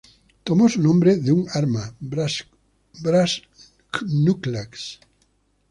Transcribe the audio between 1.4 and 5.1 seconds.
arma brass knuckles.